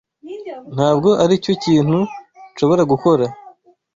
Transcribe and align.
Ntabwo 0.75 1.09
aricyo 1.23 1.53
kintu 1.63 1.99
nshobora 2.51 2.83
gukora. 2.91 3.25